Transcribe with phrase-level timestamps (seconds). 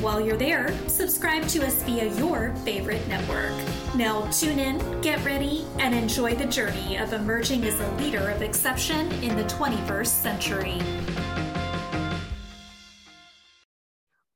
[0.00, 3.50] While you're there, subscribe to us via your favorite network.
[3.96, 8.40] Now, tune in, get ready, and enjoy the journey of emerging as a leader of
[8.40, 10.78] exception in the 21st century.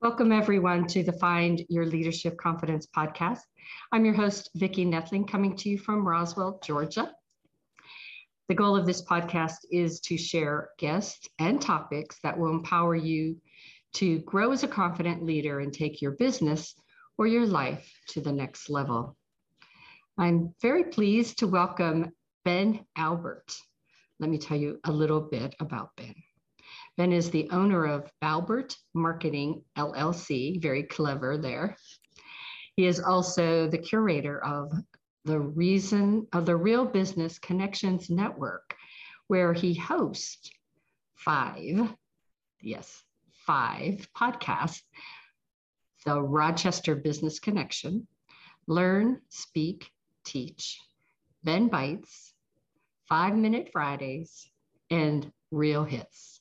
[0.00, 3.42] Welcome, everyone, to the Find Your Leadership Confidence podcast.
[3.92, 7.12] I'm your host, Vicki Nedling, coming to you from Roswell, Georgia.
[8.48, 13.36] The goal of this podcast is to share guests and topics that will empower you
[13.94, 16.74] to grow as a confident leader and take your business
[17.18, 19.16] or your life to the next level.
[20.18, 22.12] I'm very pleased to welcome
[22.44, 23.56] Ben Albert.
[24.18, 26.14] Let me tell you a little bit about Ben.
[26.96, 31.76] Ben is the owner of Albert Marketing LLC, very clever there.
[32.76, 34.72] He is also the curator of
[35.24, 38.74] the reason of the Real Business Connections Network,
[39.28, 40.50] where he hosts
[41.14, 41.94] five,
[42.60, 43.02] yes,
[43.46, 44.82] five podcasts
[46.04, 48.06] the Rochester Business Connection,
[48.66, 49.90] Learn, Speak,
[50.24, 50.80] Teach,
[51.44, 52.34] Ben Bites,
[53.08, 54.50] Five Minute Fridays,
[54.90, 56.40] and Real Hits.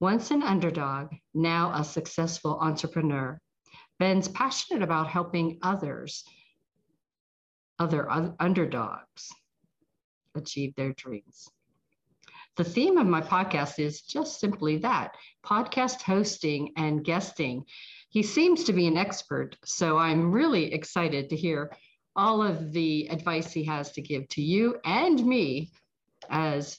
[0.00, 3.38] Once an underdog, now a successful entrepreneur,
[3.98, 6.24] Ben's passionate about helping others,
[7.78, 9.28] other underdogs,
[10.34, 11.50] achieve their dreams.
[12.60, 17.64] The theme of my podcast is just simply that podcast hosting and guesting.
[18.10, 21.74] He seems to be an expert, so I'm really excited to hear
[22.16, 25.70] all of the advice he has to give to you and me
[26.28, 26.78] as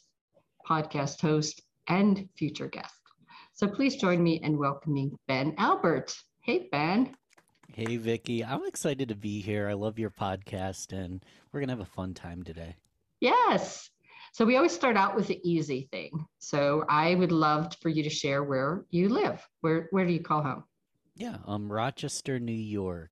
[0.69, 2.93] podcast host and future guest.
[3.53, 6.15] So please join me in welcoming Ben Albert.
[6.41, 7.15] Hey, Ben.
[7.73, 8.45] Hey, Vicki.
[8.45, 9.67] I'm excited to be here.
[9.67, 12.75] I love your podcast, and we're going to have a fun time today.
[13.19, 13.89] Yes.
[14.33, 16.25] So we always start out with the easy thing.
[16.39, 19.45] So I would love for you to share where you live.
[19.59, 20.63] Where where do you call home?
[21.15, 23.11] Yeah, um, Rochester, New York.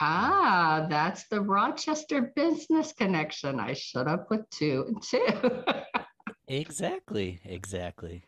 [0.00, 3.58] Ah, that's the Rochester business connection.
[3.58, 5.64] I should have put two and two.
[6.48, 8.22] exactly, exactly.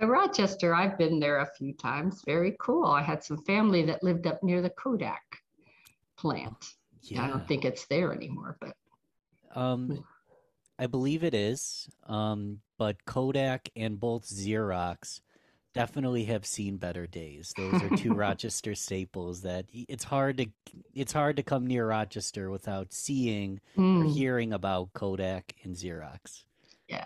[0.00, 2.22] So Rochester, I've been there a few times.
[2.24, 2.86] Very cool.
[2.86, 5.22] I had some family that lived up near the Kodak
[6.16, 6.72] plant.
[7.02, 7.24] Yeah.
[7.24, 8.74] I don't think it's there anymore, but
[9.54, 10.04] um
[10.78, 11.88] I believe it is.
[12.06, 15.20] Um, but Kodak and both Xerox
[15.74, 17.52] definitely have seen better days.
[17.56, 20.46] Those are two Rochester staples that it's hard to
[20.94, 24.00] it's hard to come near Rochester without seeing mm.
[24.00, 24.08] or hmm.
[24.08, 26.44] hearing about Kodak and Xerox.
[26.88, 27.04] Yeah.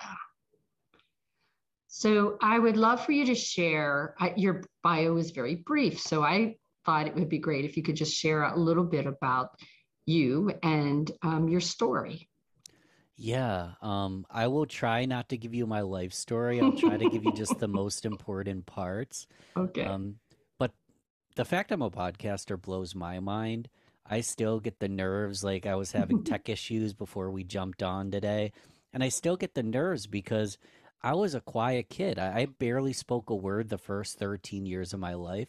[1.88, 4.14] So I would love for you to share.
[4.18, 6.56] I, your bio is very brief, so I
[6.86, 9.50] thought it would be great if you could just share a little bit about
[10.06, 12.28] you and um, your story.
[13.22, 16.60] Yeah, um, I will try not to give you my life story.
[16.60, 19.28] I'll try to give you just the most important parts.
[19.56, 19.84] Okay.
[19.84, 20.16] Um,
[20.58, 20.72] but
[21.36, 23.68] the fact I'm a podcaster blows my mind.
[24.04, 28.10] I still get the nerves like I was having tech issues before we jumped on
[28.10, 28.50] today.
[28.92, 30.58] And I still get the nerves because
[31.00, 32.18] I was a quiet kid.
[32.18, 35.48] I, I barely spoke a word the first 13 years of my life.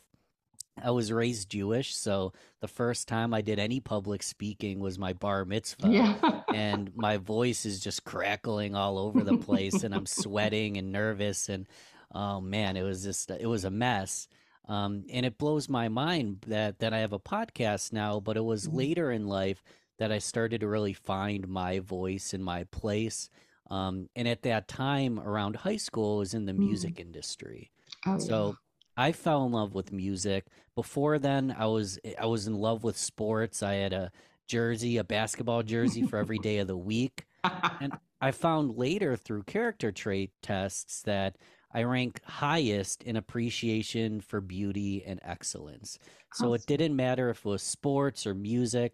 [0.82, 5.14] I was raised Jewish, so the first time I did any public speaking was my
[5.14, 5.90] bar mitzvah.
[5.90, 6.42] Yeah.
[6.54, 11.50] And my voice is just crackling all over the place and I'm sweating and nervous
[11.50, 11.68] and
[12.14, 14.28] oh man, it was just it was a mess.
[14.70, 18.44] Um, and it blows my mind that that I have a podcast now, but it
[18.44, 18.78] was mm-hmm.
[18.78, 19.64] later in life
[20.00, 23.30] that I started to really find my voice and my place.
[23.70, 27.02] Um, and at that time around high school, I was in the music mm.
[27.02, 27.72] industry.
[28.06, 29.06] Oh, so yeah.
[29.06, 30.46] I fell in love with music.
[30.76, 33.64] Before then, I was I was in love with sports.
[33.64, 34.12] I had a
[34.54, 37.26] jersey, a basketball jersey for every day of the week.
[37.44, 37.92] and
[38.22, 41.38] I found later through character trait tests that
[41.74, 45.98] I rank highest in appreciation for beauty and excellence.
[46.36, 48.94] So it didn't matter if it was sports or music.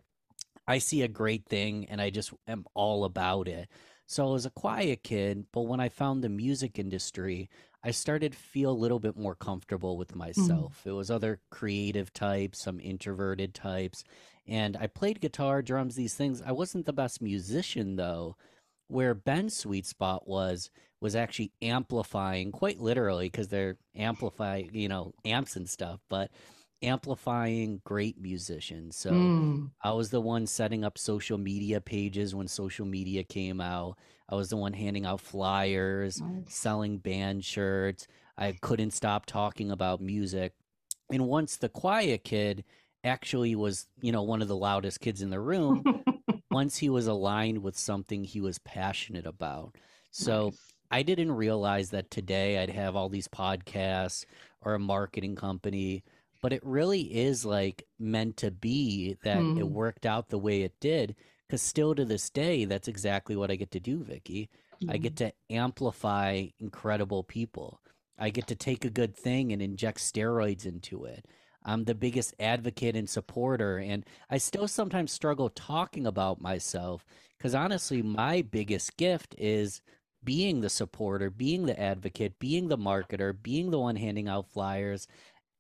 [0.66, 3.68] I see a great thing and I just am all about it.
[4.08, 7.50] So I was a quiet kid, but when I found the music industry,
[7.84, 10.20] I started feel a little bit more comfortable with mm-hmm.
[10.20, 10.82] myself.
[10.84, 10.90] Mm.
[10.90, 14.04] It was other creative types, some introverted types,
[14.48, 16.42] and I played guitar, drums, these things.
[16.46, 18.36] I wasn't the best musician though.
[18.88, 25.14] Where Ben's sweet spot was was actually amplifying, quite literally, because they're amplifying, you know,
[25.24, 26.00] amps and stuff.
[26.10, 26.32] But
[26.82, 28.96] amplifying great musicians.
[28.96, 29.72] So Mm.
[29.84, 33.98] I was the one setting up social media pages when social media came out.
[34.30, 36.54] I was the one handing out flyers, Nice.
[36.56, 38.08] selling band shirts.
[38.38, 40.54] I couldn't stop talking about music.
[41.12, 42.64] And once the quiet kid
[43.04, 45.84] actually was, you know, one of the loudest kids in the room,
[46.52, 49.76] once he was aligned with something he was passionate about.
[50.12, 50.74] So Nice.
[50.92, 54.26] I didn't realize that today I'd have all these podcasts
[54.62, 56.04] or a marketing company,
[56.42, 59.70] but it really is like meant to be that it Mm.
[59.72, 61.16] worked out the way it did.
[61.50, 64.50] Because still to this day, that's exactly what I get to do, Vicki.
[64.88, 65.02] I Mm.
[65.02, 67.82] get to amplify incredible people.
[68.20, 71.26] I get to take a good thing and inject steroids into it.
[71.64, 77.04] I'm the biggest advocate and supporter, and I still sometimes struggle talking about myself
[77.38, 79.82] because honestly, my biggest gift is
[80.24, 85.08] being the supporter, being the advocate, being the marketer, being the one handing out flyers.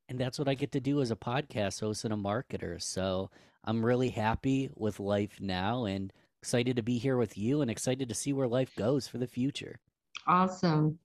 [0.07, 2.81] And that's what I get to do as a podcast host and a marketer.
[2.81, 3.29] So
[3.63, 6.11] I'm really happy with life now and
[6.41, 9.27] excited to be here with you and excited to see where life goes for the
[9.27, 9.79] future.
[10.27, 10.97] Awesome.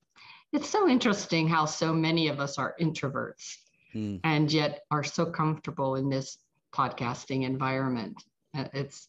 [0.52, 3.56] It's so interesting how so many of us are introverts
[3.94, 6.38] Mm, and yet are so comfortable in this
[6.72, 8.22] podcasting environment.
[8.56, 9.08] Uh, It's,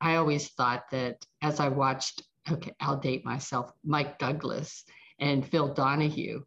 [0.00, 4.84] I always thought that as I watched, okay, I'll date myself, Mike Douglas
[5.18, 6.44] and Phil Donahue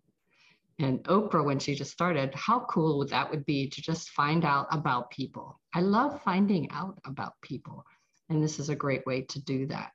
[0.79, 4.45] and Oprah when she just started, how cool would that would be to just find
[4.45, 5.59] out about people.
[5.73, 7.83] I love finding out about people.
[8.29, 9.91] And this is a great way to do that.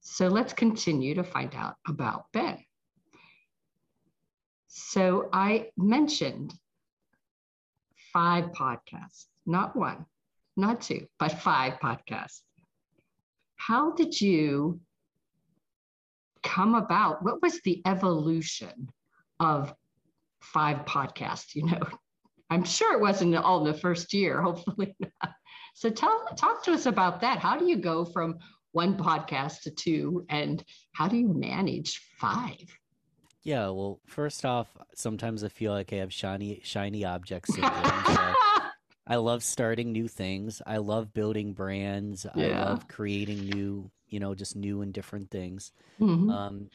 [0.00, 2.58] So let's continue to find out about Ben.
[4.68, 6.54] So I mentioned
[8.12, 10.06] five podcasts, not one,
[10.56, 12.42] not two, but five podcasts.
[13.56, 14.80] How did you
[16.44, 17.24] come about?
[17.24, 18.90] What was the evolution
[19.40, 19.74] of
[20.40, 21.54] five podcasts?
[21.54, 21.80] You know,
[22.50, 25.34] I'm sure it wasn't all in the first year, hopefully not.
[25.74, 27.38] So tell talk to us about that.
[27.38, 28.38] How do you go from
[28.72, 30.62] one podcast to two and
[30.92, 32.58] how do you manage five?
[33.44, 37.72] Yeah, well, first off, sometimes I feel like I have shiny shiny objects syndrome.
[39.06, 40.60] I love starting new things.
[40.66, 42.26] I love building brands.
[42.26, 45.72] I love creating new, you know, just new and different things.
[45.98, 46.30] Mhm.
[46.30, 46.68] Um,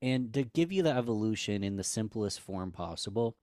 [0.00, 3.36] and to give you the evolution in the simplest form possible,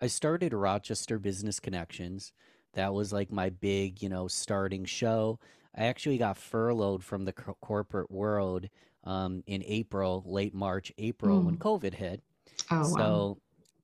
[0.00, 2.32] I started Rochester Business Connections.
[2.74, 5.38] That was like my big, you know, starting show.
[5.74, 8.68] I actually got furloughed from the co- corporate world
[9.04, 11.60] um, in April, late March, April, when Mm.
[11.60, 12.22] COVID hit.
[12.70, 13.26] oh, wow.
[13.26, 13.38] So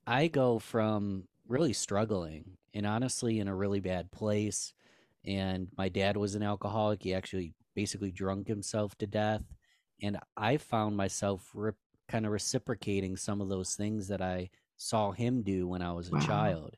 [0.06, 4.74] I go from really struggling and honestly in a really bad place.
[5.24, 7.02] And my dad was an alcoholic.
[7.02, 9.42] He actually basically drunk himself to death.
[10.02, 11.76] And I found myself rip,
[12.08, 16.08] kind of reciprocating some of those things that I saw him do when I was
[16.08, 16.16] a Wow.
[16.16, 16.76] child.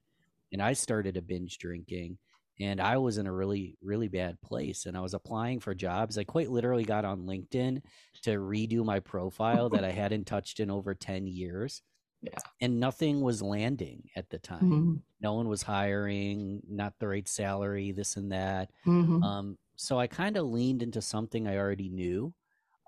[0.53, 2.19] And I started a binge drinking
[2.59, 4.87] and I was in a really, really bad place.
[4.87, 6.17] And I was applying for jobs.
[6.17, 7.83] I quite literally got on LinkedIn
[8.23, 11.83] to redo my profile that I hadn't touched in over 10 years.
[12.23, 12.41] Yeah.
[12.61, 14.61] And nothing was landing at the time.
[14.61, 15.03] Mhm.
[15.21, 18.71] No one was hiring, not the right salary, this and that.
[18.87, 19.23] Mhm.
[19.23, 22.35] Um, so I kind of leaned into something I already knew.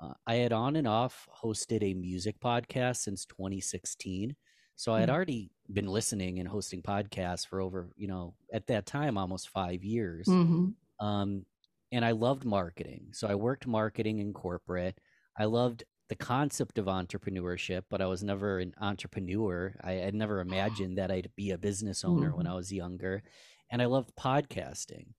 [0.00, 4.37] Uh, I had on and off hosted a music podcast since 2016.
[4.77, 5.12] So I had Mm.
[5.12, 9.83] already been listening and hosting podcasts for over, you know, at that time, almost five
[9.85, 10.27] years.
[10.29, 10.75] Mhm.
[11.00, 11.47] Um,
[11.91, 13.12] and I loved marketing.
[13.12, 15.00] So I worked marketing in corporate.
[15.37, 19.75] I loved the concept of entrepreneurship, but I was never an entrepreneur.
[19.83, 20.40] I had never
[20.87, 22.50] imagined that I'd be a business owner when Mhm.
[22.50, 23.23] I was younger.
[23.71, 25.14] And I loved podcasting.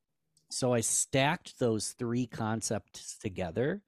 [0.50, 3.84] So I stacked those three concepts together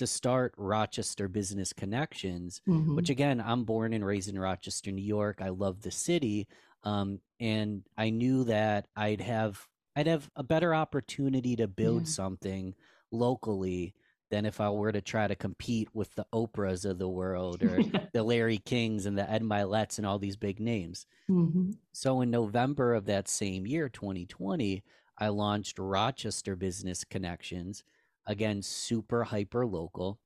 [0.00, 2.96] to start Rochester Business Connections, Mhm.
[2.96, 5.40] which again, I'm born and raised in Rochester, New York.
[5.40, 6.48] I love the city.
[6.82, 9.66] Um, and I knew that I'd have
[9.96, 12.08] I'd have a better opportunity to build Yeah.
[12.12, 12.74] something
[13.10, 13.92] locally
[14.30, 17.76] than if I were to try to compete with the Oprahs of the world or
[18.14, 21.06] the Larry Kings and the Ed Myletts and all these big names.
[21.28, 21.76] Mhm.
[21.92, 24.84] So in November of that same year, 2020,
[25.18, 27.82] I launched Rochester Business Connections,
[28.30, 30.20] again, super hyper local.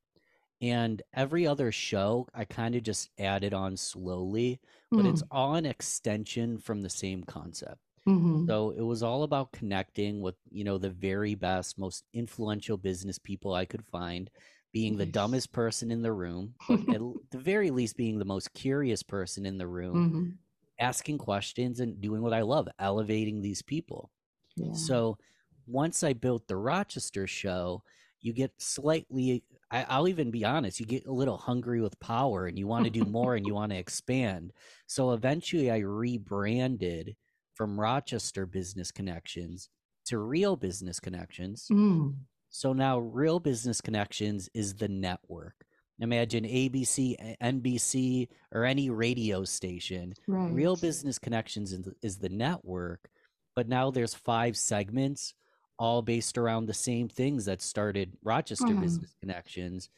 [0.61, 4.61] And every other show, I kind of just added on slowly,
[4.97, 7.81] but it's all an extension from the same concept.
[8.07, 8.49] Mhm.
[8.49, 13.19] So it was all about connecting with, you know, the very best, most influential business
[13.19, 14.31] people I could find,
[14.73, 18.53] being the dumbest person in the room, but at the very least being the most
[18.55, 20.39] curious person in the room Mhm.
[20.79, 24.11] asking questions and doing what I love, elevating these people.
[24.57, 24.73] Yeah.
[24.73, 25.19] So
[25.67, 27.85] once I built the Rochester show,
[28.25, 32.47] you get slightly, I, I'll even be honest, you get a little hungry with power
[32.47, 34.53] and you want to do more and you want to expand.
[34.87, 37.15] So eventually I rebranded
[37.55, 39.69] from Rochester Business Connections
[40.07, 41.67] to Real Business Connections.
[41.71, 42.15] Mm.
[42.49, 45.55] So now Real Business Connections is the network.
[46.01, 50.15] Imagine ABC, NBC, or any radio station.
[50.27, 50.51] Right.
[50.51, 53.09] Real Business Connections is the, is the network,
[53.55, 55.35] but now there's five segments,
[55.79, 58.81] all based around the same things that started Rochester Wow.
[58.81, 59.91] Business Connections.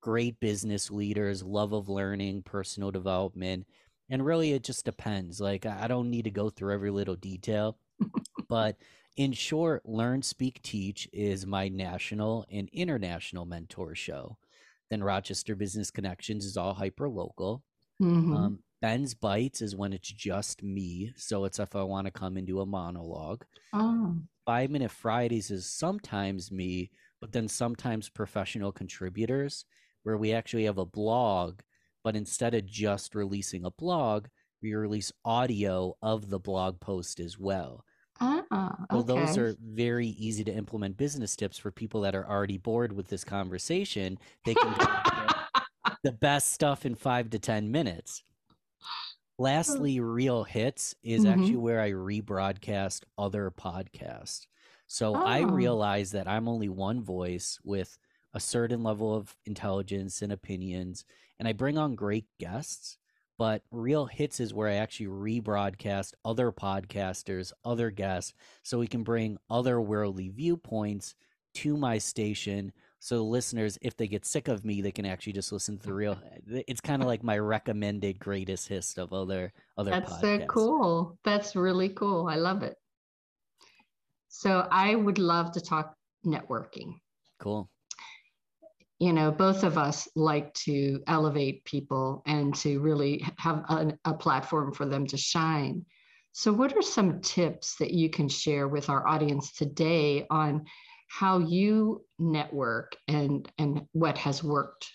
[0.00, 3.66] Great business leaders, love of learning, personal development,
[4.10, 5.40] and really it just depends.
[5.40, 7.78] Like I don't need to go through every little detail,
[8.48, 8.76] but
[9.16, 14.36] in short, Learn, Speak, Teach is my national and international mentor show.
[14.90, 17.62] Then Rochester Business Connections is all hyper local.
[18.02, 18.36] Mhm.
[18.36, 21.12] Um, Ben's Bites is when it's just me.
[21.16, 23.44] So it's if I want to come and do a monologue.
[23.72, 24.16] oh.
[24.46, 29.64] Five Minute Fridays is sometimes me, but then sometimes professional contributors,
[30.02, 31.60] where we actually have a blog,
[32.02, 34.26] but instead of just releasing a blog,
[34.62, 37.84] we release audio of the blog post as well.
[38.20, 39.02] Ah, okay.
[39.02, 43.08] those are very easy to implement business tips for people that are already bored with
[43.08, 44.18] this conversation.
[44.44, 45.34] They can get
[46.02, 48.22] the best stuff in five to 10 minutes.
[49.38, 51.24] Lastly, Real Hits is Mhm.
[51.24, 54.46] actually where I rebroadcast other podcasts.
[54.86, 55.40] So I Oh.
[55.40, 57.98] realize that I'm only one voice with
[58.32, 61.04] a certain level of intelligence and opinions,
[61.38, 62.98] and I bring on great guests.
[63.36, 69.02] But Real Hits is where I actually rebroadcast other podcasters, other guests, so we can
[69.02, 71.16] bring other worldly viewpoints
[71.54, 72.72] to my station.
[73.04, 75.86] So the listeners, if they get sick of me, they can actually just listen to
[75.88, 76.16] the real.
[76.54, 81.18] Eh, it's kind of like my recommended greatest hits of other other That's so cool.
[81.22, 82.28] That's really cool.
[82.28, 82.76] I love it.
[84.28, 85.94] So I would love to talk
[86.24, 86.94] networking.
[87.38, 87.68] Cool.
[88.98, 94.14] You know, both of us like to elevate people and to really have a, a
[94.14, 95.84] platform for them to shine.
[96.32, 100.64] So, what are some tips that you can share with our audience today on
[101.18, 104.90] how you network and and what has worked?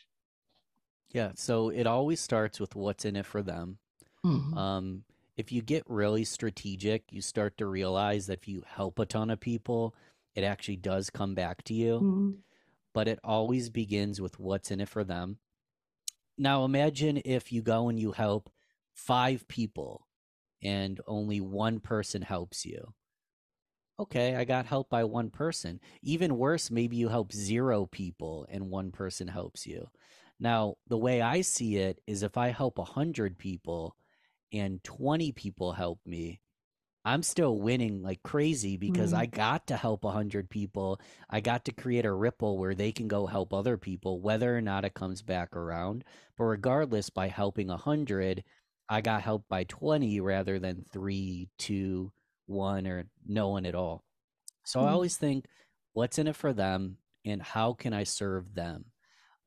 [1.09, 1.31] Yeah.
[1.35, 3.79] So it always starts with what's in it for them.
[4.25, 4.53] Mhm.
[4.57, 5.05] Um,
[5.37, 9.29] if you get really strategic, you start to realize that if you help a ton
[9.29, 9.95] of people,
[10.35, 11.99] it actually does come back to you.
[12.01, 12.43] Mhm.
[12.93, 15.39] But it always begins with what's in it for them.
[16.37, 18.49] Now, imagine if you go and you help
[18.93, 20.07] five people
[20.61, 22.93] and only one person helps you.
[23.99, 25.81] Okay, I got helped by one person.
[26.01, 29.89] Even worse, maybe you help zero people and one person helps you.
[30.39, 33.97] Now, the way I see it is if I help 100 people
[34.53, 36.39] and 20 people help me,
[37.03, 39.21] I'm still winning like crazy because mm-hmm.
[39.21, 41.01] I got to help 100 people.
[41.29, 44.61] I got to create a ripple where they can go help other people, whether or
[44.61, 46.05] not it comes back around.
[46.37, 48.45] But regardless, by helping 100,
[48.87, 52.11] I got helped by 20 rather than three, two,
[52.49, 54.03] one, or no one at all.
[54.65, 54.93] So I Mm.
[54.93, 55.45] always think,
[55.93, 58.91] what's in it for them and how can I serve them?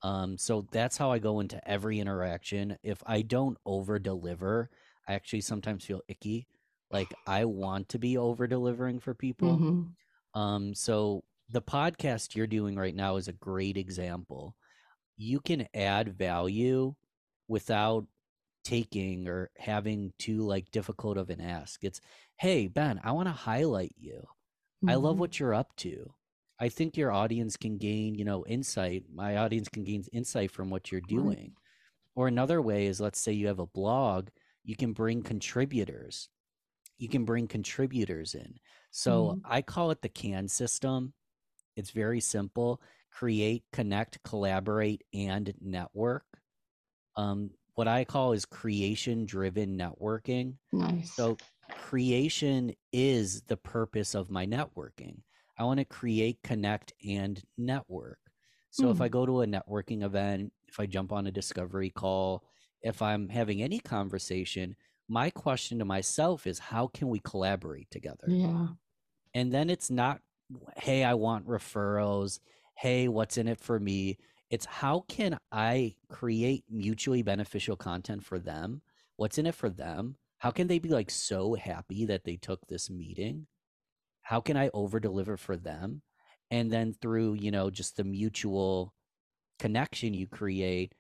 [0.03, 2.79] Um, so that's how I go into every interaction.
[2.83, 4.71] If I don't over deliver,
[5.07, 6.49] I actually sometimes feel icky.
[6.91, 9.59] Like I want to be over delivering for people.
[9.59, 9.95] Mhm.
[10.35, 14.57] Um, so the podcast you're doing right now is a great example.
[15.17, 16.95] You can add value
[17.49, 18.07] without
[18.65, 21.85] taking or having too like difficult of an ask.
[21.85, 22.01] It's,
[22.39, 24.27] hey Ben, I want to highlight you.
[24.87, 25.21] I love Mhm.
[25.21, 26.15] what you're up to.
[26.59, 29.05] I think your audience can gain, you know, insight.
[29.13, 31.57] My audience can gain insight from what you're doing.
[32.15, 34.31] Or another way is let's say you have a blog,
[34.65, 36.31] you can bring contributors.
[36.99, 38.59] You can bring contributors in.
[38.91, 39.45] So Mhm.
[39.45, 41.15] I call it the CAN system.
[41.77, 46.25] It's very simple create, connect, collaborate, and network.
[47.17, 50.59] Um, what I call is creation driven networking.
[50.73, 51.17] Nice.
[51.17, 51.41] So
[51.77, 55.23] creation is the purpose of my networking.
[55.59, 58.19] I want to create, connect, and network.
[58.71, 59.03] So if Hmm.
[59.03, 62.45] I go to a networking event, if I jump on a discovery call,
[62.81, 64.77] if I'm having any conversation,
[65.09, 68.39] my question to myself is how can we collaborate together?
[68.39, 68.75] yeah.
[69.35, 70.23] And then it's not,
[70.77, 72.41] hey, I want referrals.
[72.77, 74.19] Hey, what's in it for me?
[74.53, 78.83] It's how can I create mutually beneficial content for them?
[79.17, 80.17] What's in it for them?
[80.37, 83.47] How can they be like so happy that they took this meeting?
[84.21, 86.03] How can I over deliver for them?
[86.51, 88.93] And then through, you know, just the mutual
[89.59, 90.93] connection you create,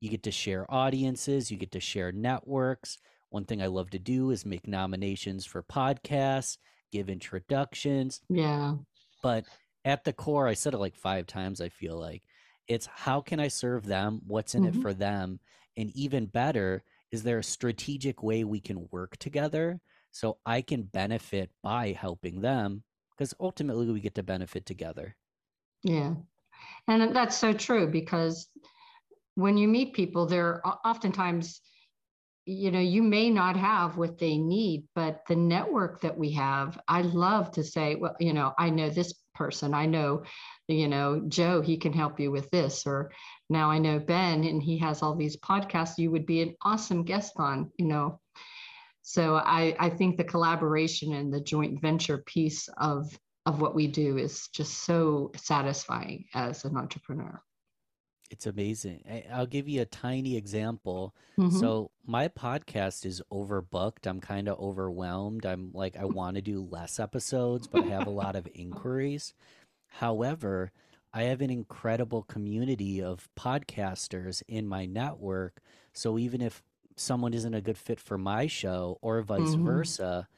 [0.00, 2.98] you get to share audiences, you get to share networks.
[3.30, 6.58] One thing I love to do is make nominations for podcasts,
[6.90, 8.20] give introductions.
[8.28, 8.74] Yeah.
[9.22, 9.44] But
[9.84, 12.24] at the core, I said it like five times, I feel like
[12.68, 14.22] it's how can I serve them?
[14.26, 14.66] What's in Mhm.
[14.66, 15.40] it for them?
[15.76, 19.80] And even better, is there a strategic way we can work together
[20.10, 25.16] so I can benefit by helping them because ultimately we get to benefit together.
[25.82, 26.14] Yeah.
[26.88, 28.48] And that's so true because
[29.36, 31.60] when you meet people, they're oftentimes,
[32.46, 36.80] you know, you may not have what they need, but the network that we have,
[36.88, 40.24] I love to say, well, you know, I know this person, I know,
[40.68, 43.12] you know, Joe, he can help you with this, or
[43.48, 47.04] now I know Ben and he has all these podcasts, you would be an awesome
[47.04, 48.20] guest on, you know,
[49.08, 53.86] so I, I think the collaboration and the joint venture piece of of what we
[53.86, 57.40] do is just so satisfying as an entrepreneur.
[58.32, 59.24] It's amazing.
[59.32, 61.14] I'll give you a tiny example.
[61.38, 61.56] Mm-hmm.
[61.56, 64.08] So my podcast is overbooked.
[64.08, 65.46] I'm kind of overwhelmed.
[65.46, 69.34] I'm like I want to do less episodes, but I have a lot of inquiries.
[69.98, 70.72] However,
[71.14, 75.60] I have an incredible community of podcasters in my network.
[75.94, 76.62] So even if
[76.96, 79.64] someone isn't a good fit for my show or vice mm-hmm.
[79.64, 80.28] versa,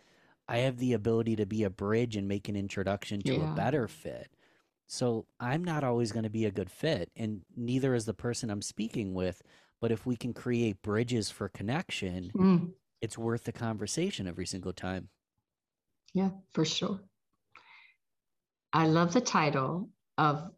[0.47, 3.53] I have the ability to be a bridge and make an introduction to yeah.
[3.53, 4.29] a better fit.
[4.87, 8.51] So I'm not always going to be a good fit, and neither is the person
[8.51, 9.43] I'm speaking with.
[9.81, 12.71] But if we can create bridges for connection, mm.
[13.01, 15.09] it's worth the conversation every single time.
[16.15, 17.01] Yeah, for sure.
[18.73, 20.51] I love the title of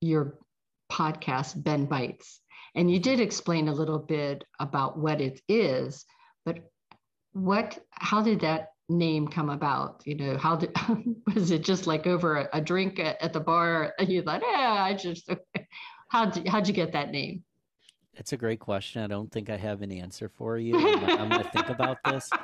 [0.00, 0.38] your
[0.90, 2.40] podcast, Ben Bites.
[2.74, 6.04] And you did explain a little bit about what it is,
[6.44, 6.58] but
[7.32, 10.02] what, how did that name come about?
[10.06, 10.74] You know, how did,
[11.34, 14.42] was it just like over a, a drink at, at, the bar and you thought,
[14.42, 15.28] yeah, I just,
[16.08, 17.42] how'd you, how'd you get that name?
[18.14, 19.02] It's a great question.
[19.02, 20.76] I don't think I have an answer for you.
[20.76, 22.30] I'm, I'm going to think about this.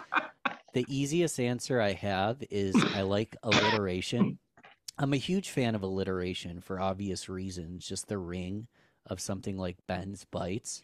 [0.75, 4.41] The easiest answer I have is I like alliteration.
[4.99, 7.87] I'm a huge fan of alliteration for obvious reasons.
[7.87, 8.69] Just the ring
[9.07, 10.83] of something like Ben's Bites.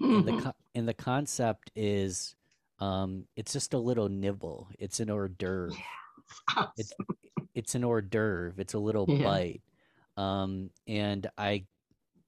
[0.00, 0.50] And the mm-hmm.
[0.76, 2.36] and the concept is
[2.78, 4.68] um, it's just a little nibble.
[4.78, 5.74] It's an hors d'oeuvre.
[5.74, 6.72] Yeah, awesome.
[6.76, 6.92] It's
[7.54, 8.54] it's an hors d'oeuvre.
[8.58, 9.24] It's a little yeah.
[9.24, 9.62] bite.
[10.16, 11.64] Um, and I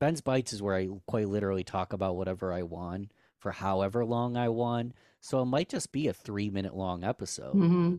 [0.01, 4.37] Ben's Bites is where I quite literally talk about whatever I want for however long
[4.37, 4.95] I want.
[5.21, 7.55] So it might just be a three minute long episode.
[7.55, 7.97] Mm-hmm.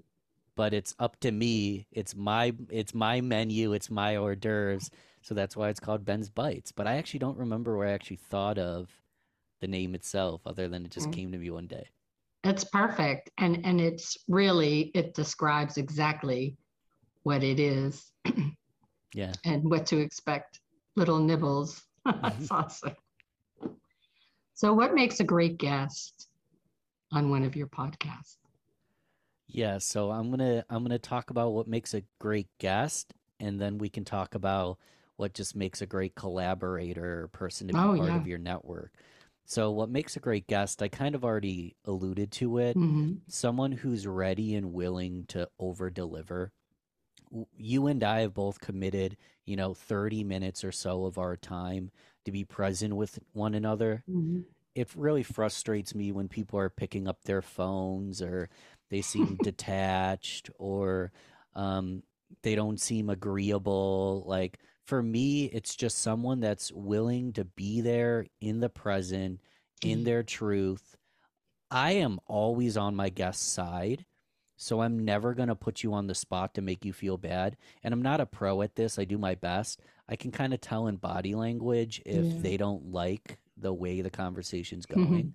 [0.55, 1.87] But it's up to me.
[1.91, 3.73] It's my it's my menu.
[3.73, 6.71] It's my hors d'oeuvres so that's why it's called Ben's Bites.
[6.71, 8.89] But I actually don't remember where I actually thought of
[9.59, 11.13] the name itself, other than it just mm-hmm.
[11.13, 11.87] came to me one day.
[12.43, 16.57] That's perfect, and and it's really it describes exactly
[17.21, 18.11] what it is.
[19.13, 20.59] yeah, and what to expect.
[20.95, 21.81] Little nibbles.
[22.05, 22.55] That's mm-hmm.
[22.55, 22.95] awesome.
[24.55, 26.27] So, what makes a great guest
[27.13, 28.37] on one of your podcasts?
[29.51, 33.77] Yeah, so I'm gonna I'm gonna talk about what makes a great guest, and then
[33.77, 34.77] we can talk about
[35.17, 38.15] what just makes a great collaborator or person to be oh, part yeah.
[38.15, 38.91] of your network.
[39.45, 42.77] So, what makes a great guest, I kind of already alluded to it.
[42.77, 43.15] Mm-hmm.
[43.27, 46.51] Someone who's ready and willing to over deliver.
[47.57, 51.91] You and I have both committed, you know, 30 minutes or so of our time
[52.25, 54.03] to be present with one another.
[54.09, 54.41] Mm-hmm.
[54.73, 58.49] It really frustrates me when people are picking up their phones or
[58.91, 61.11] they seem detached or
[61.55, 62.03] um,
[62.43, 64.23] they don't seem agreeable.
[64.27, 69.41] Like, for me, it's just someone that's willing to be there in the present,
[69.81, 70.03] in mm-hmm.
[70.03, 70.95] their truth.
[71.71, 74.05] I am always on my guest's side.
[74.57, 77.57] So I'm never going to put you on the spot to make you feel bad.
[77.83, 78.99] And I'm not a pro at this.
[78.99, 79.81] I do my best.
[80.07, 82.33] I can kind of tell in body language if yeah.
[82.41, 85.03] they don't like the way the conversation's mm-hmm.
[85.03, 85.23] going.
[85.23, 85.29] Mm-hmm.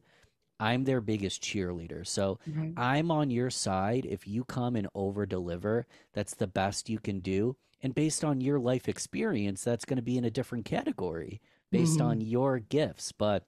[0.59, 2.07] I'm their biggest cheerleader.
[2.07, 2.73] So right.
[2.77, 4.07] I'm on your side.
[4.09, 7.57] If you come and over deliver, that's the best you can do.
[7.83, 11.41] And based on your life experience, that's going to be in a different category
[11.71, 12.09] based mm-hmm.
[12.09, 13.13] on your gifts.
[13.13, 13.45] But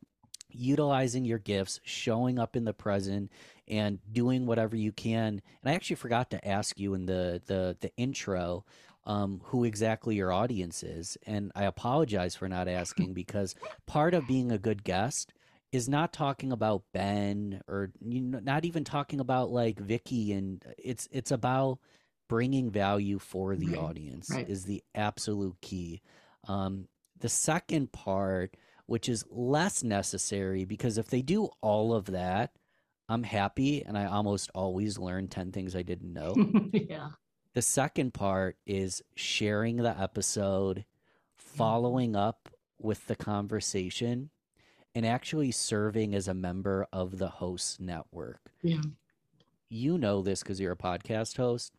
[0.51, 3.31] utilizing your gifts, showing up in the present,
[3.67, 5.43] and doing whatever you can.
[5.63, 8.65] And I actually forgot to ask you in the the the intro
[9.05, 13.55] um, who exactly your audience is, and I apologize for not asking because
[13.87, 15.33] part of being a good guest
[15.73, 20.65] is not talking about Ben or you know, not even talking about like Vicki, and
[20.79, 21.79] it's it's about
[22.29, 23.79] bringing value for the right.
[23.79, 24.49] audience right.
[24.49, 26.03] is the absolute key.
[26.47, 32.53] Um, the second part, which is less necessary, because if they do all of that,
[33.09, 36.35] I'm happy and I almost always learn 10 things I didn't know.
[36.73, 37.09] yeah.
[37.55, 40.85] The second part is sharing the episode,
[41.37, 44.31] following up with the conversation,
[44.99, 48.41] and actually serving as a member of the host network.
[48.63, 48.81] Yeah.
[49.69, 51.73] You know this because you're a podcast host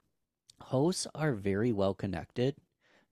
[0.62, 2.56] hosts are very well connected.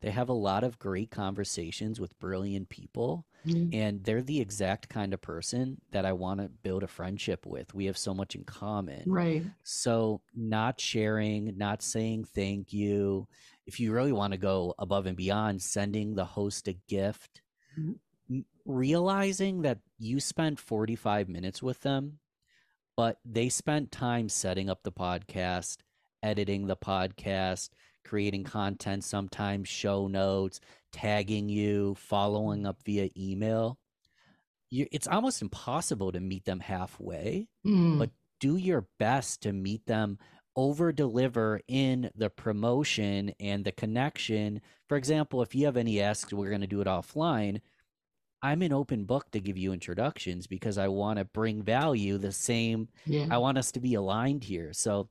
[0.02, 3.74] They have a lot of great conversations with brilliant people, Mm.
[3.74, 7.74] and they're the exact kind of person that I want to build a friendship with.
[7.74, 9.04] We have so much in common.
[9.10, 9.43] Right.
[9.63, 13.28] So, not sharing, not saying thank you.
[13.65, 17.41] If you really want to go above and beyond, sending the host a gift,
[17.78, 17.88] Mhm.
[17.88, 18.00] m-
[18.66, 22.20] realizing that you spent 45 minutes with them,
[22.96, 25.78] but they spent time setting up the podcast,
[26.24, 27.70] editing the podcast,
[28.06, 30.60] creating content, sometimes show notes,
[30.92, 33.78] tagging you, following up via email.
[34.70, 38.00] You, it's almost impossible to meet them halfway Mm.
[38.00, 38.10] But
[38.40, 40.18] do your best to meet them
[40.56, 44.60] over deliver in the promotion and the connection
[44.90, 47.62] for example if you have any asks we're going to do it offline
[48.41, 52.32] i'm an open book to give you introductions because i want to bring value the
[52.32, 53.28] same yeah.
[53.32, 55.10] i want us to be aligned here so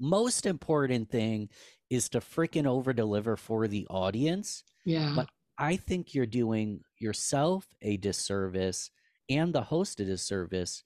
[0.00, 1.48] most important thing
[1.90, 5.12] is to freaking over deliver for the audience yeah.
[5.14, 8.90] but I think you're doing yourself a disservice
[9.30, 10.82] and the host a disservice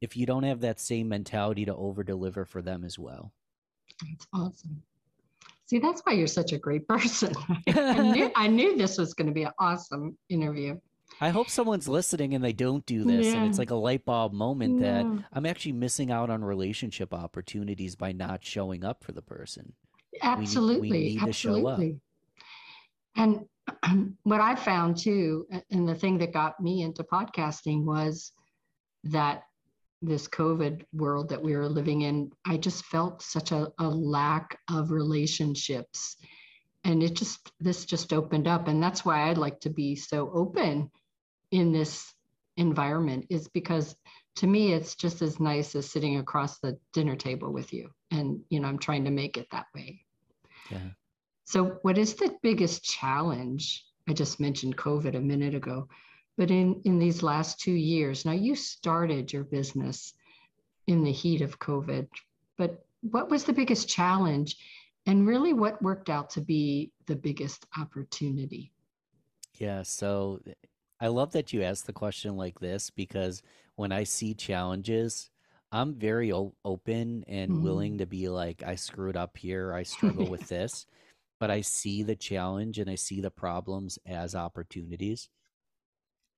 [0.00, 3.32] if you don't have that same mentality to over deliver for them as well.
[4.00, 4.82] That's awesome.
[5.66, 7.34] See, that's why you're such a great person.
[7.68, 10.78] I, knew, I knew this was going to be an awesome interview.
[11.20, 14.32] I hope someone's listening and they don't do this and it's like a light bulb
[14.32, 19.22] moment that I'm actually missing out on relationship opportunities by not showing up for the
[19.22, 19.74] person.
[20.20, 21.16] Absolutely.
[21.16, 21.28] show up.
[21.28, 22.00] absolutely.
[23.16, 23.46] And
[24.22, 28.32] what I found too, and the thing that got me into podcasting was
[29.04, 29.42] that
[30.00, 34.58] this COVID world that we were living in, I just felt such a, a lack
[34.70, 36.16] of relationships.
[36.84, 38.66] And it just, this just opened up.
[38.66, 40.90] And that's why I'd like to be so open
[41.52, 42.12] in this
[42.56, 43.94] environment, is because
[44.36, 47.90] to me, it's just as nice as sitting across the dinner table with you.
[48.10, 50.04] And, you know, I'm trying to make it that way.
[50.70, 50.78] Yeah.
[51.44, 53.84] So, what is the biggest challenge?
[54.08, 55.88] I just mentioned COVID a minute ago,
[56.36, 60.14] but in, in these last two years, now you started your business
[60.86, 62.08] in the heat of COVID,
[62.56, 64.56] but what was the biggest challenge?
[65.06, 68.72] And really, what worked out to be the biggest opportunity?
[69.58, 70.40] Yeah, so
[71.02, 73.42] I love that you asked the question like this because
[73.76, 75.30] when I see challenges,
[75.72, 77.58] I'm very o- open and Mhm.
[77.60, 80.86] willing to be like, I screwed up here, I struggle with this,
[81.40, 85.30] but I see the challenge and I see the problems as opportunities.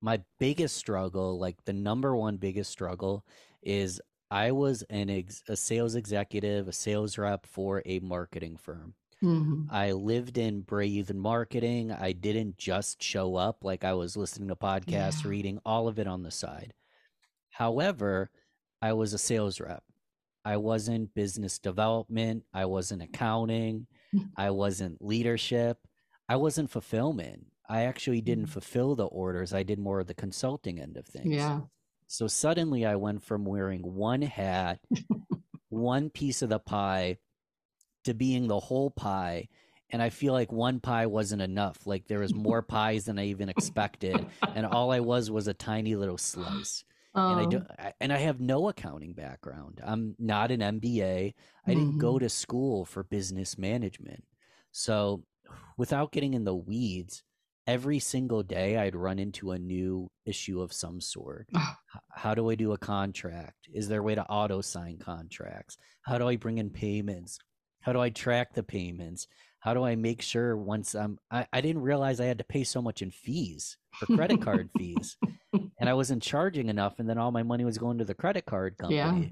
[0.00, 3.26] My biggest struggle, like the number one biggest struggle,
[3.62, 4.00] is
[4.30, 8.94] I was an ex- a sales executive, a sales rep for a marketing firm.
[9.22, 9.66] Mhm.
[9.70, 11.90] I lived in Brave and marketing.
[11.92, 15.30] I didn't just show up like I was listening to podcasts, Yeah.
[15.30, 16.74] reading all of it on the side.
[17.50, 18.30] However,
[18.82, 19.84] I was a sales rep.
[20.44, 22.44] I wasn't business development.
[22.52, 23.86] I wasn't accounting.
[24.36, 25.78] I wasn't leadership.
[26.28, 27.46] I wasn't fulfillment.
[27.68, 28.50] I actually didn't Mhm.
[28.50, 29.54] fulfill the orders.
[29.54, 31.34] I did more of the consulting end of things.
[31.34, 31.62] Yeah.
[32.06, 34.80] So suddenly I went from wearing one hat,
[35.70, 37.18] one piece of the pie,
[38.04, 39.48] to being the whole pie.
[39.90, 41.86] And I feel like one pie wasn't enough.
[41.86, 44.26] Like there was more pies than I even expected.
[44.54, 46.84] And all I was was a tiny little slice.
[47.14, 49.80] And I Oh, do I- and I have no accounting background.
[49.84, 51.34] I'm not an MBA.
[51.66, 54.24] I didn't go to school for business management.
[54.72, 55.22] So
[55.76, 57.22] without getting in the weeds,
[57.66, 61.48] every single day I'd run into a new issue of some sort.
[61.56, 61.78] Ah.
[62.10, 63.68] How do I do a contract?
[63.72, 65.76] Is there a way to auto sign contracts?
[66.02, 67.38] How do I bring in payments?
[67.84, 69.28] How do I track the payments?
[69.60, 72.64] How do I make sure once I'm I, I didn't realize I had to pay
[72.64, 75.16] so much in fees for credit card fees.
[75.80, 78.46] And I wasn't charging enough and then all my money was going to the credit
[78.46, 78.96] card company.
[78.96, 79.30] Yeah.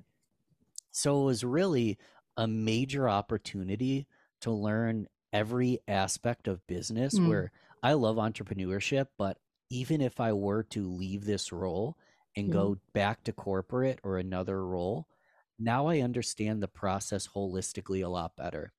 [0.90, 1.98] So it was really
[2.36, 4.06] a major opportunity
[4.40, 7.26] to learn every aspect of business Mm.
[7.28, 9.38] where I love entrepreneurship, but
[9.70, 11.96] even if I were to leave this role
[12.36, 12.52] and Yeah.
[12.52, 15.08] go back to corporate or another role,
[15.62, 18.72] now I understand the process holistically a lot better.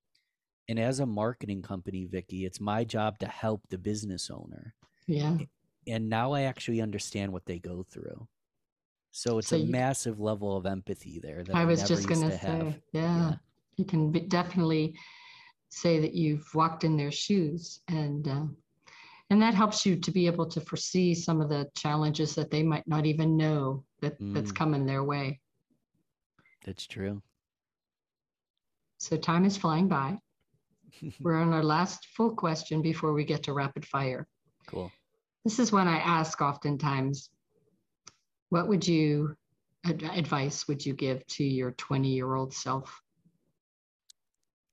[0.70, 4.76] And as a marketing company, Vicki, it's my job to help the business owner.
[5.08, 5.38] yeah.
[5.88, 8.28] And now I actually understand what they go through.
[9.12, 11.90] So it's So a you- massive level of empathy there that I I, was never
[11.90, 12.60] just going to to have.
[12.74, 13.36] say, yeah,
[13.76, 14.96] you can be, definitely
[15.70, 18.46] say that you've walked in their shoes, and uh,
[19.30, 22.64] and that helps you to be able to foresee some of the challenges that they
[22.64, 24.56] might not even know that that's Mm.
[24.56, 25.42] coming their way.
[26.64, 27.22] That's true.
[28.98, 30.18] So time is flying by.
[31.20, 34.28] We're on our last full question before we get to rapid fire.
[34.68, 34.92] Cool.
[35.44, 37.30] This is one I ask oftentimes.
[38.50, 39.36] What would you
[39.86, 43.02] ad- advice would you give to your 20 year old self?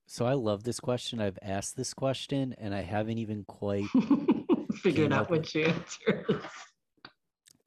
[0.07, 1.20] So I love this question.
[1.20, 3.87] I've asked this question and I haven't even quite
[4.74, 6.37] figured out what your answer is.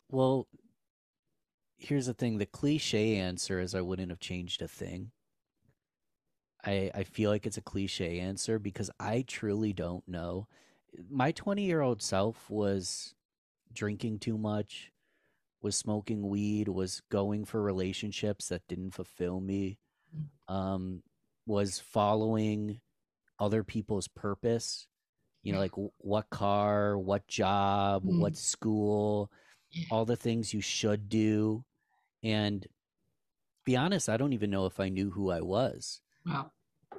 [0.09, 0.47] well
[1.84, 5.12] here's the thing the cliche answer is I wouldn't have changed a thing.
[6.63, 10.48] I I feel like it's a cliche answer because I truly don't know.
[11.10, 13.15] My 20 year old self was
[13.74, 14.91] drinking too much,
[15.62, 19.80] was smoking weed, was going for relationships that didn't fulfill me,
[20.48, 21.04] um,
[21.46, 22.82] was following
[23.39, 24.88] other people's purpose.
[25.43, 28.19] You know, like w- what car, what job, Mm.
[28.19, 29.32] what school,
[29.91, 31.65] all the things you should do.
[32.23, 32.65] And
[33.65, 36.01] be honest, I don't even know if I knew who I was.
[36.25, 36.51] Wow.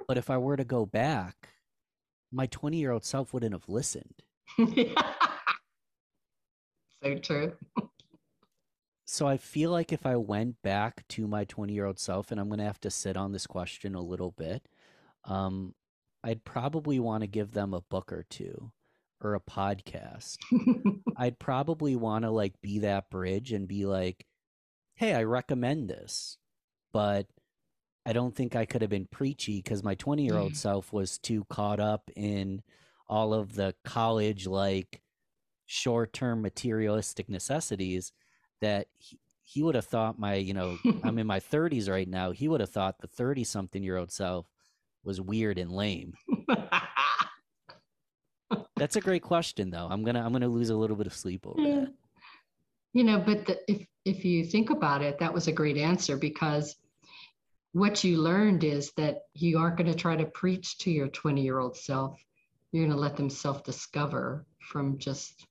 [0.07, 1.49] But if I were to go back,
[2.31, 4.23] my 20 year old self wouldn't have listened.
[4.57, 4.65] so
[7.21, 7.53] true.
[9.05, 12.39] So I feel like if I went back to my 20 year old self, and
[12.39, 14.67] I'm going to have to sit on this question a little bit,
[15.25, 15.73] um,
[16.23, 18.71] I'd probably want to give them a book or two
[19.21, 20.37] or a podcast.
[21.17, 24.25] I'd probably want to like be that bridge and be like,
[24.95, 26.37] hey, I recommend this,
[26.93, 27.27] but
[28.05, 30.57] I don't think I could have been preachy because my 20 year old Yeah.
[30.57, 30.61] Mm.
[30.61, 32.61] self was too caught up in
[33.07, 35.01] all of the college like
[35.65, 38.11] short term materialistic necessities
[38.61, 42.31] that he, he would have thought my, you know, I'm in my 30s right now.
[42.31, 44.47] He would have thought the 30 something year old self
[45.03, 46.13] was weird and lame.
[48.77, 49.87] That's a great question though.
[49.89, 51.93] I'm going to I'm going to lose a little bit of sleep over that.
[52.93, 56.15] You know, but the, if if you think about it, that was a great answer
[56.15, 56.75] because
[57.73, 61.41] what you learned is that you aren't going to try to preach to your 20
[61.41, 62.17] year old self.
[62.71, 65.47] You're going to let them self discover from just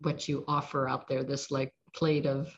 [0.00, 1.22] what you offer out there.
[1.22, 2.56] This like plate of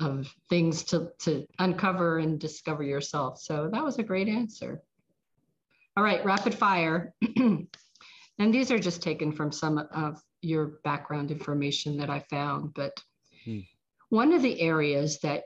[0.00, 3.40] of things to to uncover and discover yourself.
[3.40, 4.80] So that was a great answer.
[5.96, 7.14] All right, rapid fire.
[7.36, 7.68] and
[8.38, 12.92] these are just taken from some of your background information that I found, but
[13.46, 13.60] Hmm.
[14.08, 15.44] One of the areas that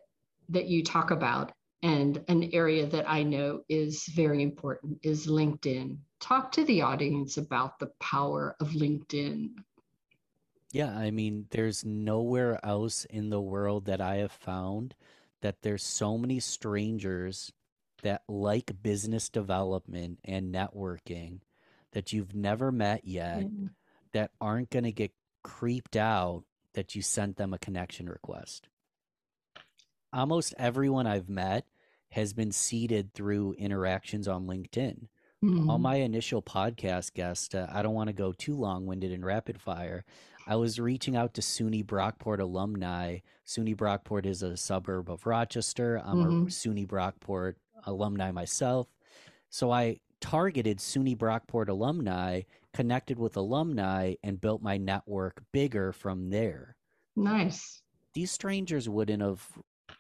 [0.49, 5.99] that you talk about and an area that I know is very important is LinkedIn.
[6.21, 9.51] Talk to the audience about the power of LinkedIn.
[10.73, 14.95] Yeah, I mean, there's nowhere else in the world that I have found
[15.41, 17.51] that there's so many strangers
[18.03, 21.41] that like business development and networking
[21.93, 23.67] that you've never met yet mm-hmm.
[24.13, 28.69] that aren't going to get creeped out that you sent them a connection request.
[30.13, 31.67] Almost everyone I've met
[32.11, 35.09] has been seeded through interactions on LinkedIn.
[35.43, 35.81] All Mhm.
[35.81, 39.59] my initial podcast guests, uh, I don't want to go too long winded and rapid
[39.61, 40.05] fire.
[40.47, 43.21] I was reaching out to SUNY Brockport alumni.
[43.47, 45.97] SUNY Brockport is a suburb of Rochester.
[46.05, 46.53] I'm a Mhm.
[46.53, 47.55] SUNY Brockport
[47.87, 48.89] alumni myself.
[49.49, 56.31] So I targeted SUNY Brockport alumni, connected with alumni, and built my network bigger from
[56.31, 56.77] there.
[57.17, 57.83] Nice.
[58.15, 59.47] These strangers wouldn't have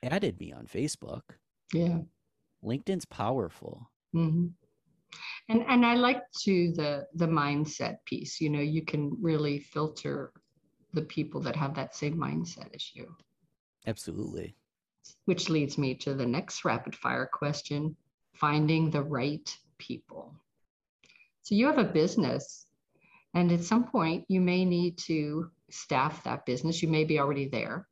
[0.03, 1.23] added me on Facebook.
[1.73, 1.99] Yeah.
[2.65, 3.91] LinkedIn's powerful.
[4.13, 4.49] hmm
[5.49, 8.41] And and I like to the the mindset piece.
[8.41, 10.33] You know, you can really filter
[10.93, 13.15] the people that have that same mindset as you.
[13.87, 14.55] Absolutely.
[15.25, 17.97] Which leads me to the next rapid fire question:
[18.35, 20.35] finding the right people.
[21.43, 22.67] So you have a business,
[23.35, 26.83] and at some point you may need to staff that business.
[26.83, 27.89] You may be already there.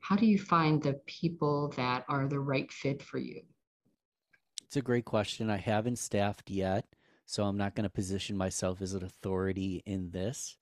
[0.00, 3.42] How do you find the people that are the right fit for you?
[4.66, 5.50] It's a great question.
[5.50, 6.86] I haven't staffed yet,
[7.26, 10.56] so I'm not going to position myself as an authority in this.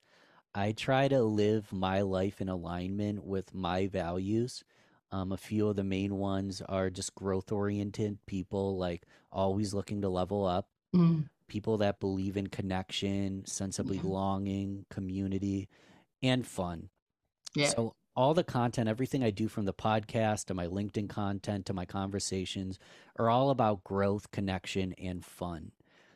[0.53, 4.63] I try to live my life in alignment with my values.
[5.11, 10.01] Um, a few of the main ones are just growth oriented people, like always looking
[10.01, 14.01] to level up, Mm, people that believe in connection, sense of Yeah.
[14.01, 15.67] belonging, community,
[16.23, 16.89] and fun.
[17.55, 17.67] yeah.
[17.67, 21.73] So all the content, everything I do from the podcast to my LinkedIn content to
[21.73, 22.79] my conversations
[23.17, 25.73] are all about growth, connection, and fun.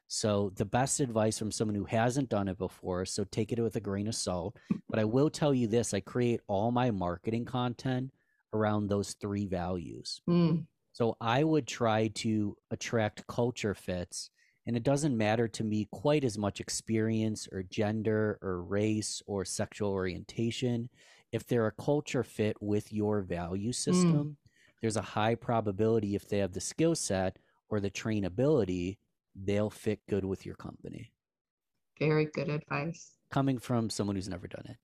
[0.07, 3.75] So the best advice from someone who hasn't done it before, so take it with
[3.75, 4.55] a grain of salt.
[4.89, 8.13] But I will tell you this, I create all my marketing content
[8.53, 10.21] around those three values.
[10.29, 14.29] Mm, So I would try to attract culture fits.
[14.67, 19.45] And it doesn't matter to me quite as much experience or gender or race or
[19.45, 20.89] sexual orientation.
[21.31, 23.75] If they're a culture fit with your value mm.
[23.75, 24.37] system,
[24.81, 27.37] there's a high probability if they have the skill set
[27.69, 28.97] or the trainability,
[29.35, 31.11] they'll fit good with your company.
[31.99, 33.11] very good advice.
[33.31, 34.77] Coming from someone who's never done it.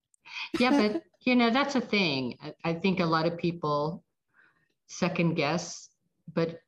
[0.60, 2.38] Yeah, but you know, that's a thing.
[2.42, 4.04] I- I think a lot of people
[4.88, 5.90] second guess,
[6.34, 6.60] but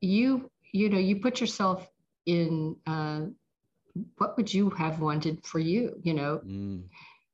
[0.00, 1.88] you, you know, you put yourself
[2.26, 3.22] in uh,
[4.18, 5.98] what would you have wanted for you?
[6.02, 6.84] You know, Mm.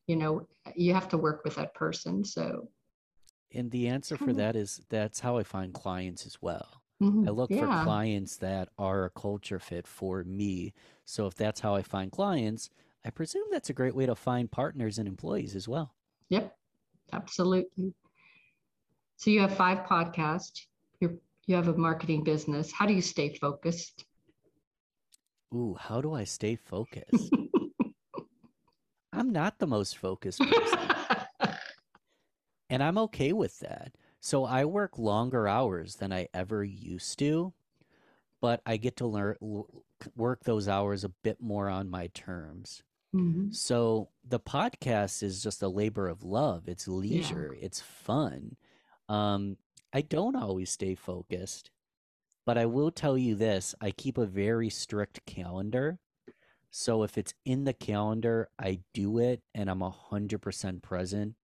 [0.06, 2.24] you know, you have to work with that person.
[2.24, 2.68] So
[3.54, 6.82] And the answer for that is that's how I find clients as well.
[7.02, 10.72] mhm, I look for clients that are a culture fit for me.
[11.04, 12.70] So if that's how I find clients,
[13.04, 15.94] I presume that's a great way to find partners and employees as well.
[16.28, 16.56] yep,
[17.12, 17.92] absolutely.
[19.16, 20.66] So you have five podcasts.
[21.00, 22.72] You you have a marketing business.
[22.72, 24.04] How do you stay focused?
[25.54, 27.32] Ooh, how do I stay focused?
[29.12, 30.90] I'm not the most focused person,
[32.70, 33.92] and I'm okay with that.
[34.20, 37.52] So I work longer hours than I ever used to,
[38.40, 39.36] but I get to learn
[40.16, 42.82] work those hours a bit more on my terms.
[43.14, 43.54] Mhm.
[43.54, 46.66] So the podcast is just a labor of love.
[46.66, 47.54] It's leisure.
[47.60, 48.56] It's fun.
[49.08, 49.58] Um,
[49.92, 51.70] I don't always stay focused,
[52.44, 55.98] but I will tell you this: I keep a very strict calendar.
[56.70, 61.34] So if it's in the calendar, I do it, and I'm a hundred percent present.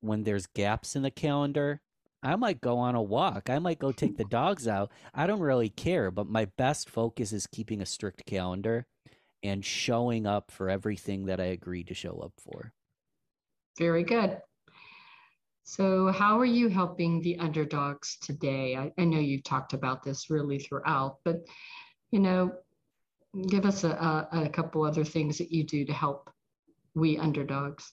[0.00, 1.80] When there's gaps in the calendar,
[2.22, 3.50] I might go on a walk.
[3.50, 4.90] I might go take the dogs out.
[5.14, 8.86] I don't really care, but my best focus is keeping a strict calendar
[9.42, 12.72] and showing up for everything that I agreed to show up for.
[13.78, 14.38] Very good.
[15.68, 18.74] So, how are you helping the underdogs today?
[18.74, 21.44] I, I know you've talked about this really throughout, but
[22.10, 22.52] you know,
[23.48, 26.30] give us a, a, a couple other things that you do to help
[26.94, 27.92] we underdogs.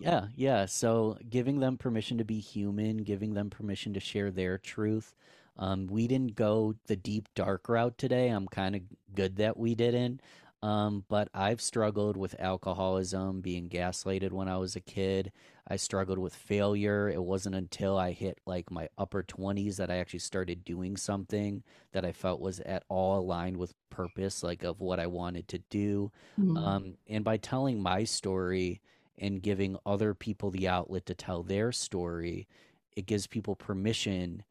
[0.00, 0.66] Yeah, yeah.
[0.66, 5.16] So giving them permission to be human, giving them permission to share their truth.
[5.56, 8.28] Um, we didn't go the deep dark route today.
[8.28, 10.20] I'm kind of good that we didn't.
[10.60, 15.30] Um, but I've struggled with alcoholism, being gaslighted when I was a kid.
[15.68, 17.08] I struggled with failure.
[17.08, 21.62] It wasn't until I hit like my upper 20s that I actually started doing something
[21.92, 25.58] that I felt was at all aligned with purpose, like of what I wanted to
[25.70, 26.10] do.
[26.38, 28.80] Mm, Um, and by telling my story
[29.16, 32.48] and giving other people the outlet to tell their story,
[32.96, 34.42] it gives people permission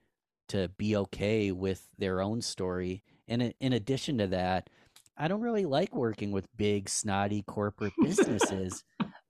[0.49, 3.03] to be okay with their own story.
[3.27, 4.69] And in, in addition to that,
[5.17, 8.83] I don't really like working with big, snotty corporate businesses.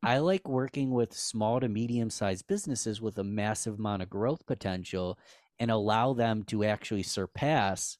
[0.03, 4.45] I like working with small to medium sized businesses with a massive amount of growth
[4.45, 5.17] potential
[5.59, 7.97] and allow them to actually surpass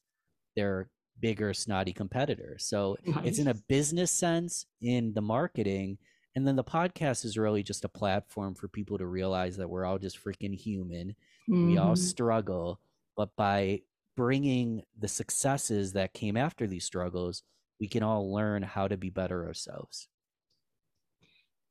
[0.56, 2.64] their bigger, snotty competitors.
[2.64, 5.98] So it's in a business sense in the marketing.
[6.36, 9.84] And then the podcast is really just a platform for people to realize that we're
[9.84, 11.16] all just freaking human.
[11.48, 11.98] We all Mhm.
[11.98, 12.80] struggle.
[13.16, 13.82] But by
[14.16, 17.42] bringing the successes that came after these struggles,
[17.80, 20.08] we can all learn how to be better ourselves.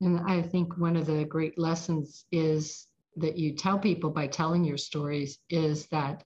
[0.02, 4.64] And I think one of the great lessons is that you tell people by telling
[4.64, 6.24] your stories is that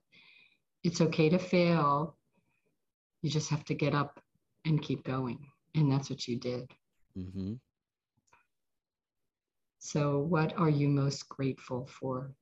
[0.84, 2.16] it's okay to fail.
[3.22, 4.20] You just have to get up
[4.64, 5.46] and keep going.
[5.74, 6.70] And that's what you did.
[7.14, 7.54] hmm
[9.78, 12.34] So, what are you most grateful for?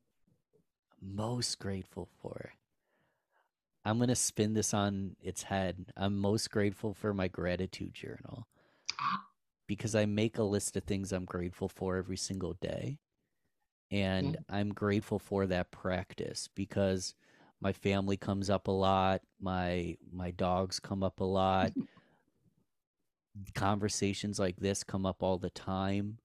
[1.00, 2.52] Most grateful for.
[3.84, 5.86] I'm going to spin this on its head.
[5.96, 8.46] I'm most grateful for my gratitude journal
[9.66, 12.98] because I make a list of things I'm grateful for every single day.
[13.90, 17.14] And I'm grateful for that practice because
[17.60, 21.72] my family comes up a lot, my my dogs come up a lot.
[23.54, 26.18] Conversations like this come up all the time.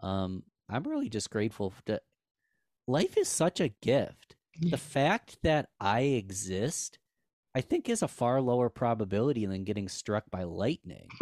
[0.00, 2.02] Um, I'm really just grateful that
[2.86, 4.36] life is such a gift.
[4.60, 6.98] The fact that I exist,
[7.54, 11.08] I think, is a far lower probability than getting struck by lightning.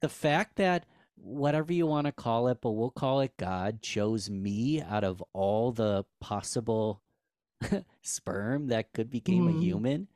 [0.00, 4.30] the fact that whatever you want to call it, but we'll call it God, chose
[4.30, 7.02] me out of all the possible
[8.02, 9.60] sperm that could become a Mhm.
[9.62, 10.08] human.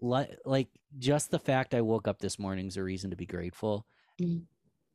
[0.00, 3.26] Like, like just the fact I woke up this morning is a reason to be
[3.26, 3.86] grateful.
[4.20, 4.42] Mm.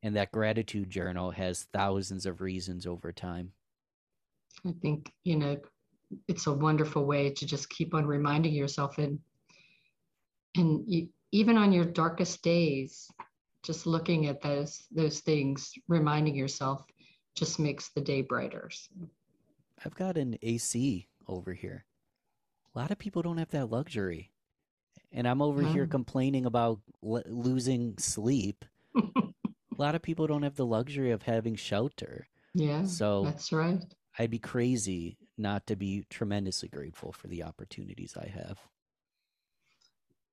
[0.04, 3.52] And that gratitude journal has thousands of reasons over time.
[4.66, 5.58] I think, you know,
[6.28, 9.20] it's a wonderful way to just keep on reminding yourself and
[10.56, 13.10] and you, even on your darkest days,
[13.64, 16.86] just looking at those those things, reminding yourself
[17.36, 18.70] just makes the day brighter.
[18.72, 19.10] So,
[19.86, 21.86] I've got an AC over here.
[22.74, 24.32] A lot of people don't have that luxury.
[25.12, 28.66] And I'm over here complaining about l- losing sleep.
[28.96, 29.32] A
[29.78, 32.28] lot of people don't have the luxury of having shelter.
[32.54, 33.84] yeah, So that's right.
[34.20, 38.60] I'd be crazy not to be tremendously grateful for the opportunities I have.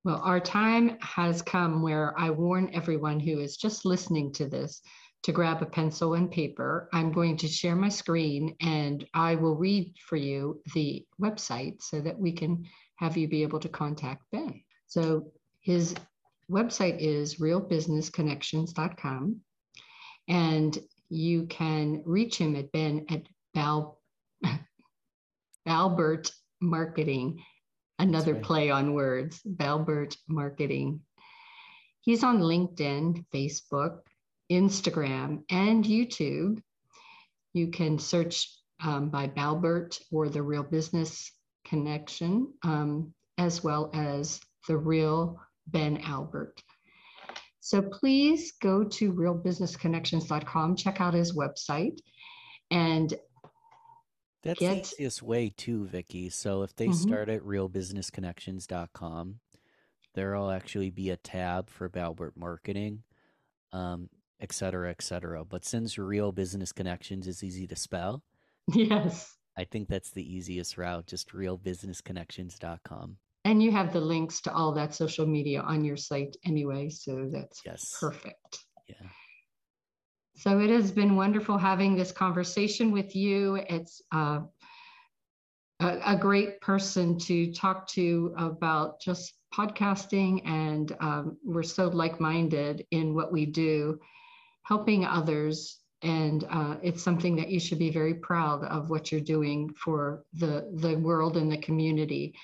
[0.03, 4.81] Well, our time has come where I warn everyone who is just listening to this
[5.23, 6.87] to grab a pencil and paper.
[6.93, 12.01] I'm going to share my screen and I will read for you the website so
[12.01, 12.65] that we can
[12.97, 14.61] have you be able to contact Ben.
[14.85, 15.31] So
[15.61, 15.95] his
[16.51, 19.41] website is realbusinessconnections.com.
[20.27, 20.77] And
[21.09, 23.23] you can reach him at Ben at
[23.55, 23.97] Bal,
[25.67, 26.31] Balbert
[26.61, 27.41] Marketing,
[27.97, 28.43] another right.
[28.43, 30.99] play on words, Balbert Marketing.
[32.01, 33.99] He's on LinkedIn, Facebook,
[34.51, 36.61] Instagram, and YouTube.
[37.53, 38.47] You can search
[38.83, 41.31] um, by Balbert or the Real Business
[41.63, 46.61] Connection, um, as well as the Real Ben Albert.
[47.61, 51.97] So please go to realbusinessconnections.com, check out his website,
[52.69, 53.11] and
[54.45, 54.73] that's get...
[54.75, 56.29] the easiest way too, Vicki.
[56.29, 56.93] So if they mm-hmm.
[56.93, 59.39] start at realbusinessconnections.com,
[60.13, 63.03] there'll actually be a tab for Balbert Marketing,
[63.73, 65.43] um, et cetera, et cetera.
[65.43, 68.23] But since Real Business Connections is easy to spell,
[68.73, 71.07] yes, I think that's the easiest route.
[71.07, 73.17] Just realbusinessconnections.com.
[73.45, 77.29] And you have the links to all that social media on your site anyway, so
[77.31, 77.97] that's yes.
[77.99, 78.65] perfect.
[78.87, 79.07] Yeah.
[80.37, 83.55] So it has been wonderful having this conversation with you.
[83.55, 84.41] It's uh,
[85.79, 92.19] a, a, great person to talk to about just podcasting, and um, we're so like
[92.19, 93.97] minded in what we do,
[94.63, 95.79] helping others.
[96.01, 100.25] And uh, it's something that you should be very proud of what you're doing for
[100.33, 102.35] the, the world and the community.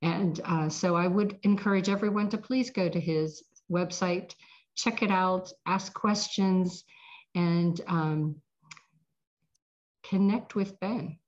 [0.00, 4.34] And uh, so I would encourage everyone to please go to his website,
[4.76, 6.84] check it out, ask questions,
[7.38, 8.36] and um,
[10.02, 11.18] connect with Ben.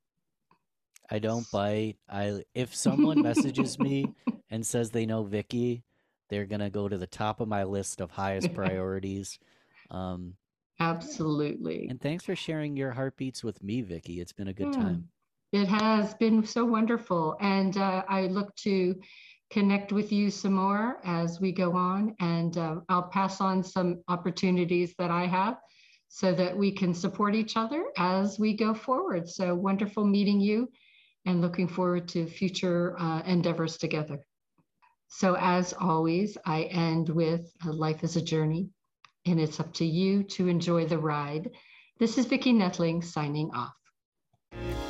[1.09, 1.97] I don't bite.
[2.09, 4.13] I if someone messages me
[4.51, 5.85] and says they know Vicki,
[6.29, 9.39] they're gonna go to the top of my list of highest priorities.
[9.91, 10.35] Um,
[10.81, 11.87] Absolutely.
[11.89, 14.21] And thanks for sharing your heartbeats with me, Vicki.
[14.21, 14.81] It's been a good yeah.
[14.81, 15.09] time.
[15.53, 17.37] It has been so wonderful.
[17.41, 18.95] And uh, I look to
[19.51, 22.15] connect with you some more as we go on.
[22.21, 25.59] And uh, I'll pass on some opportunities that I have
[26.13, 29.29] so that we can support each other as we go forward.
[29.29, 30.69] So wonderful meeting you
[31.25, 34.19] and looking forward to future uh, endeavors together.
[35.07, 38.71] So, as always, I end with life is a journey,
[39.27, 41.51] and it's up to you to enjoy the ride.
[41.99, 44.90] This is Vicki Netling signing off.